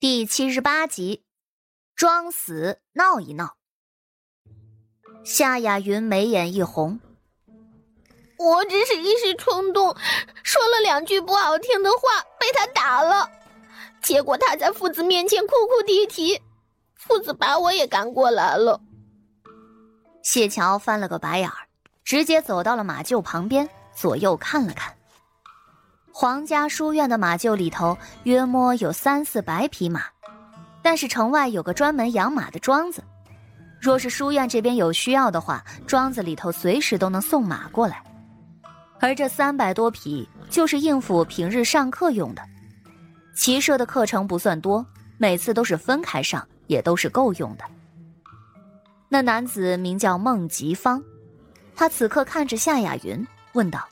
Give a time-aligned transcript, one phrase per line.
[0.00, 1.24] 第七十八集，
[1.96, 3.56] 装死闹一闹。
[5.24, 7.00] 夏雅云眉眼一红，
[8.38, 9.96] 我只是一时冲动，
[10.44, 13.28] 说了两句不好听的话，被他打了。
[14.00, 16.40] 结果他在父子面前哭哭啼啼，
[16.94, 18.80] 父子把我也赶过来了。
[20.22, 21.66] 谢桥翻了个白眼儿，
[22.04, 24.96] 直接走到了马厩旁边，左右看了看。
[26.20, 30.02] 皇家书院的马厩里头约摸有三四百匹马，
[30.82, 33.04] 但是城外有个专门养马的庄子，
[33.80, 38.02] 若是书院这边有需要的话，庄子里头随时都能送马过来。
[38.98, 42.42] 而这三百多匹就是应付平日上课用的，
[43.36, 44.84] 骑射的课程不算多，
[45.18, 47.64] 每次都是分开上，也都是够用的。
[49.08, 51.00] 那男子名叫孟吉芳，
[51.76, 53.88] 他此刻看着夏雅云，问道。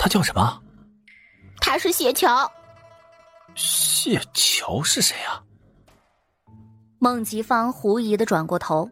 [0.00, 0.62] 他叫什么？
[1.60, 2.50] 他是谢桥。
[3.54, 5.44] 谢桥是谁啊？
[6.98, 8.88] 孟吉芳狐疑的转过头，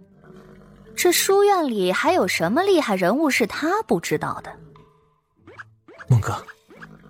[0.95, 4.55] 这书院里还有什么厉害人物是他不知道的？
[6.09, 6.45] 孟哥，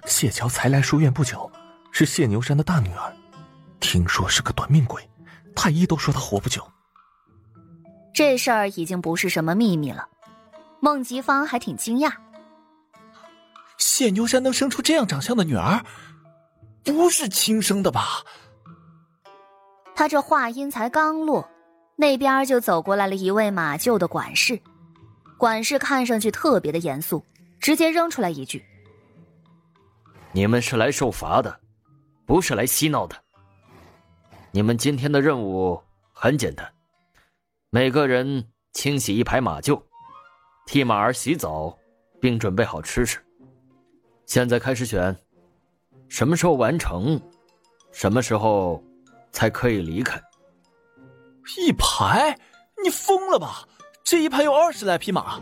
[0.06, 1.51] 谢桥才来书院不久，
[1.91, 3.12] 是谢牛山的大女儿，
[3.80, 5.03] 听说是个短命鬼，
[5.56, 6.64] 太医都说她活不久。
[8.14, 10.06] 这事儿已经不是什么秘密了，
[10.78, 12.12] 孟吉芳还挺惊讶。
[13.79, 15.84] 谢牛山能生出这样长相的女儿，
[16.84, 18.25] 不是亲生的吧？
[19.95, 21.48] 他这话音才刚落，
[21.97, 24.61] 那边就走过来了一位马厩的管事。
[25.37, 27.25] 管事看上去特别的严肃，
[27.61, 28.65] 直接扔出来一句
[30.33, 31.61] ：“你们是来受罚的，
[32.27, 33.17] 不是来嬉闹的。
[34.51, 35.81] 你们今天的任务
[36.13, 36.69] 很简单，
[37.70, 39.81] 每个人清洗一排马厩，
[40.67, 41.79] 替马儿洗澡，
[42.20, 43.25] 并准备好吃食。”
[44.29, 45.17] 现在开始选，
[46.11, 47.19] 什么时候完成，
[47.93, 48.81] 什么时候
[49.33, 50.20] 才可以离开？
[51.57, 52.39] 一排？
[52.85, 53.67] 你疯了吧？
[54.05, 55.41] 这一排有二十来匹马，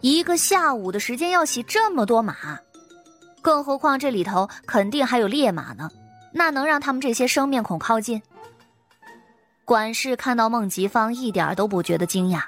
[0.00, 2.58] 一个下午的时间要洗这么多马，
[3.40, 5.88] 更何况这里头肯定还有烈马呢，
[6.32, 8.20] 那能让他们这些生面孔靠近？
[9.64, 12.42] 管事看到孟吉芳一点都不觉得惊讶，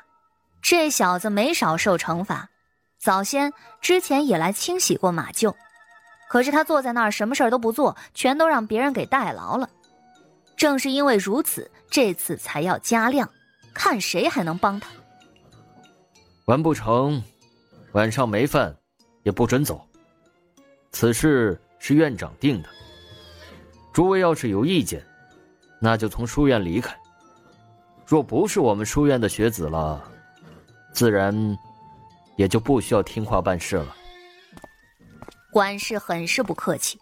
[0.60, 2.48] 这小子没少受惩罚。
[3.04, 5.54] 早先之前也来清洗过马厩，
[6.26, 9.68] 可是他坐在那儿什么事儿都不做，全都让别人给代劳了。
[10.56, 13.28] 正是因为如此，这次才要加量，
[13.74, 14.88] 看谁还能帮他。
[16.46, 17.22] 完不成，
[17.92, 18.74] 晚上没饭，
[19.22, 19.86] 也不准走。
[20.90, 22.68] 此事是院长定的。
[23.92, 25.04] 诸位要是有意见，
[25.78, 26.96] 那就从书院离开。
[28.06, 30.02] 若不是我们书院的学子了，
[30.94, 31.54] 自然。
[32.36, 33.96] 也就不需要听话办事了。
[35.52, 37.00] 管事很是不客气。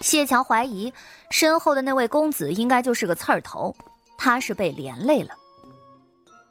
[0.00, 0.92] 谢桥怀疑
[1.30, 3.74] 身后的那位公子应该就是个刺儿头，
[4.18, 5.34] 他是被连累了。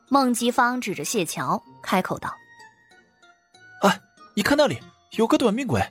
[0.10, 2.34] 孟吉芳指着谢桥开口道
[3.84, 4.00] ：“哎，
[4.36, 4.80] 你看那里
[5.12, 5.82] 有个短命鬼，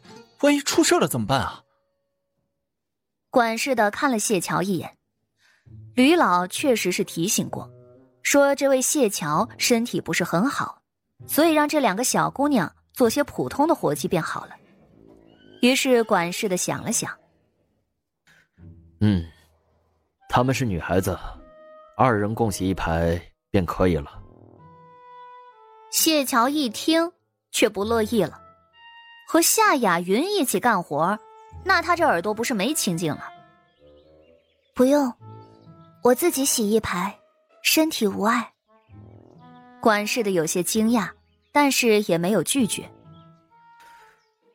[0.40, 1.62] 万一出事了怎么办啊？”
[3.30, 4.96] 管事的看了谢桥一眼，
[5.94, 7.70] 吕老确实是提醒过，
[8.22, 10.82] 说这位谢桥身体不是很好。
[11.26, 14.54] 所以让这两个小姑娘做些普通的活计便好了。
[15.62, 17.10] 于是管事的想了想，
[19.00, 19.24] 嗯，
[20.28, 21.18] 她们是女孩子，
[21.96, 23.20] 二人共洗一排
[23.50, 24.20] 便可以了。
[25.90, 27.10] 谢桥一听
[27.50, 28.40] 却不乐意了，
[29.26, 31.18] 和夏雅云一起干活，
[31.64, 33.24] 那他这耳朵不是没清净了？
[34.74, 35.12] 不用，
[36.02, 37.16] 我自己洗一排，
[37.62, 38.52] 身体无碍。
[39.84, 41.10] 管事的有些惊讶，
[41.52, 42.90] 但是也没有拒绝。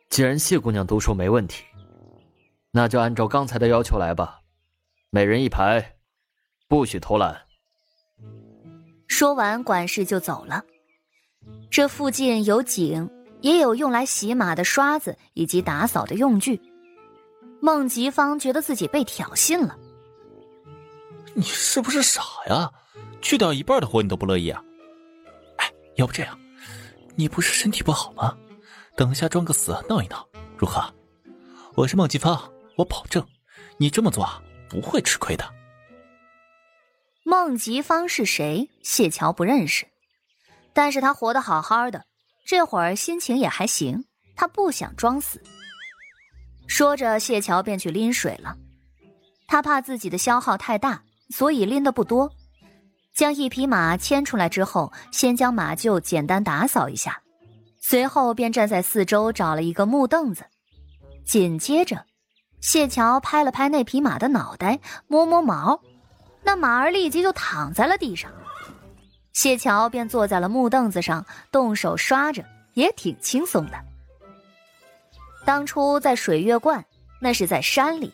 [0.09, 1.63] 既然谢姑娘都说没问题，
[2.71, 4.39] 那就按照刚才的要求来吧，
[5.11, 5.97] 每人一排，
[6.67, 7.39] 不许偷懒。
[9.07, 10.65] 说完，管事就走了。
[11.69, 13.07] 这附近有井，
[13.41, 16.59] 也有用来洗马的刷子以及打扫的用具。
[17.61, 19.77] 孟吉芳觉得自己被挑衅了。
[21.35, 22.71] 你是不是傻呀？
[23.21, 24.63] 去掉一半的活你都不乐意啊？
[25.99, 26.39] 要不这样，
[27.17, 28.33] 你不是身体不好吗？
[28.95, 30.25] 等一下装个死闹一闹，
[30.57, 30.81] 如何？
[31.75, 32.41] 我是孟吉芳，
[32.77, 33.21] 我保证，
[33.77, 34.25] 你这么做
[34.69, 35.53] 不会吃亏的。
[37.25, 38.69] 孟吉芳是谁？
[38.81, 39.85] 谢桥不认识，
[40.73, 42.05] 但是他活得好好的，
[42.45, 44.05] 这会儿心情也还行，
[44.37, 45.43] 他不想装死。
[46.65, 48.55] 说着，谢桥便去拎水了。
[49.47, 52.31] 他怕自己的消耗太大，所以拎的不多。
[53.13, 57.21] 将一匹马牵出来之后，先将马厩简单打扫一下，
[57.81, 60.45] 随后便站在四周找了一个木凳子，
[61.25, 62.05] 紧接着，
[62.61, 65.79] 谢桥拍了拍那匹马的脑袋，摸摸毛，
[66.43, 68.31] 那马儿立即就躺在了地上。
[69.33, 73.77] 谢桥便坐在了木凳子上，动手刷着，也挺轻松的。
[75.45, 76.83] 当初在水月观，
[77.21, 78.13] 那是在山里，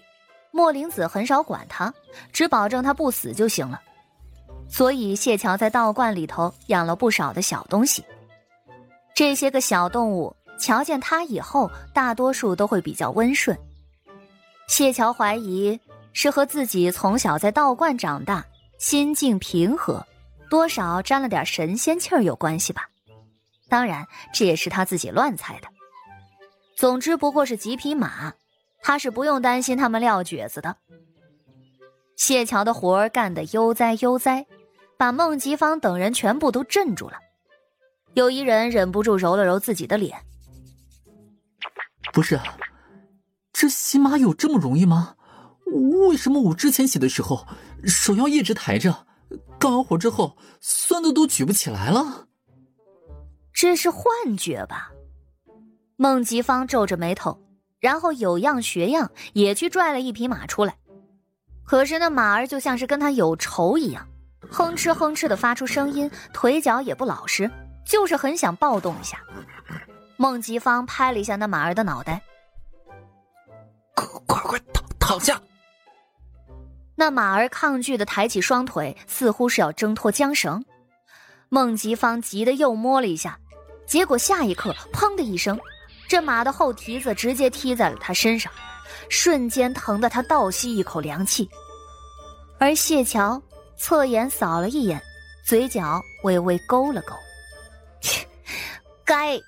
[0.52, 1.94] 莫林子很少管他，
[2.32, 3.82] 只保证他不死就行了。
[4.70, 8.04] 所以谢桥在道观里头养了不少的小东西。
[9.14, 13.58] 这些个小动物瞧见他以后，大多数都会比较温顺。
[14.68, 15.80] 谢桥怀疑
[16.12, 18.46] 是和自己从小在道观长大，
[18.78, 20.06] 心境平和，
[20.50, 22.90] 多少沾了点神仙气儿有关系吧。
[23.70, 25.68] 当然，这也是他自己乱猜的。
[26.76, 28.34] 总之，不过是几匹马，
[28.82, 30.76] 他是不用担心他们撂蹶子的。
[32.16, 34.46] 谢桥的活儿干得悠哉悠哉，
[34.98, 37.18] 把孟吉芳等人全部都镇住了。
[38.14, 40.18] 有一人忍不住揉了揉自己的脸，
[42.14, 42.40] 不是。
[43.52, 45.16] 这洗马有这么容易吗？
[46.10, 47.46] 为什么我之前洗的时候
[47.86, 49.08] 手要一直抬着，
[49.60, 52.28] 干完活之后酸的都举不起来了？
[53.54, 54.92] 这是幻觉吧？
[55.96, 57.42] 孟吉芳皱着眉头，
[57.80, 60.78] 然后有样学样，也去拽了一匹马出来。
[61.66, 64.08] 可是那马儿就像是跟他有仇一样，
[64.52, 67.50] 哼哧哼哧的发出声音，腿脚也不老实，
[67.86, 69.20] 就是很想暴动一下。
[70.18, 72.22] 孟吉芳拍了一下那马儿的脑袋。
[73.96, 75.42] 快快快躺躺下！
[76.96, 80.64] 那马儿抗拒的抬起双腿，似乎是要挣脱缰绳。
[81.50, 83.38] 孟吉芳急得又摸了一下，
[83.86, 85.60] 结果下一刻，砰的一声，
[86.08, 88.52] 这马的后蹄子直接踢在了他身上，
[89.10, 91.50] 瞬间疼得他倒吸一口凉气。
[92.60, 93.42] 而谢桥
[93.78, 95.02] 侧眼扫了一眼，
[95.46, 97.14] 嘴角微微勾了勾，
[98.02, 98.26] 切，
[99.06, 99.40] 该。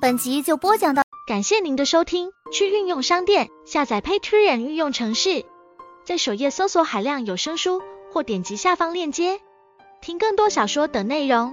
[0.00, 2.30] 本集就播讲到，感谢您的收听。
[2.52, 5.44] 去运用商店下载 Patreon 运用城市，
[6.04, 7.82] 在首页搜索海量有声书，
[8.12, 9.40] 或点击下方链接
[10.00, 11.52] 听更多小说等内容。